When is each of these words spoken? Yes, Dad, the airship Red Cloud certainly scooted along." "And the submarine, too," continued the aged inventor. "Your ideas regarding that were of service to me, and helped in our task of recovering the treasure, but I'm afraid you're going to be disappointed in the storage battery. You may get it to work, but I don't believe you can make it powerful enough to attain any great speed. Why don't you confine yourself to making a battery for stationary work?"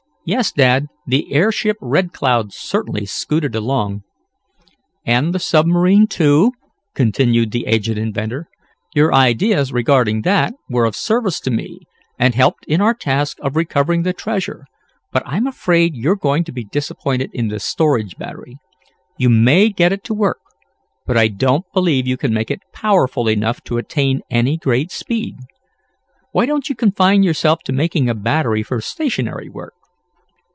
Yes, 0.23 0.51
Dad, 0.51 0.85
the 1.07 1.33
airship 1.33 1.77
Red 1.81 2.13
Cloud 2.13 2.53
certainly 2.53 3.07
scooted 3.07 3.55
along." 3.55 4.03
"And 5.03 5.33
the 5.33 5.39
submarine, 5.39 6.05
too," 6.05 6.51
continued 6.93 7.49
the 7.49 7.65
aged 7.65 7.97
inventor. 7.97 8.47
"Your 8.93 9.15
ideas 9.15 9.73
regarding 9.73 10.21
that 10.21 10.53
were 10.69 10.85
of 10.85 10.95
service 10.95 11.39
to 11.39 11.49
me, 11.49 11.79
and 12.19 12.35
helped 12.35 12.65
in 12.65 12.81
our 12.81 12.93
task 12.93 13.39
of 13.41 13.55
recovering 13.55 14.03
the 14.03 14.13
treasure, 14.13 14.67
but 15.11 15.23
I'm 15.25 15.47
afraid 15.47 15.95
you're 15.95 16.15
going 16.15 16.43
to 16.43 16.51
be 16.51 16.65
disappointed 16.65 17.31
in 17.33 17.47
the 17.47 17.59
storage 17.59 18.15
battery. 18.15 18.59
You 19.17 19.27
may 19.27 19.69
get 19.69 19.91
it 19.91 20.03
to 20.03 20.13
work, 20.13 20.37
but 21.07 21.17
I 21.17 21.29
don't 21.29 21.65
believe 21.73 22.05
you 22.05 22.15
can 22.15 22.31
make 22.31 22.51
it 22.51 22.61
powerful 22.71 23.27
enough 23.27 23.63
to 23.63 23.79
attain 23.79 24.21
any 24.29 24.55
great 24.57 24.91
speed. 24.91 25.37
Why 26.31 26.45
don't 26.45 26.69
you 26.69 26.75
confine 26.75 27.23
yourself 27.23 27.63
to 27.63 27.73
making 27.73 28.07
a 28.07 28.13
battery 28.13 28.61
for 28.61 28.79
stationary 28.81 29.49
work?" 29.49 29.73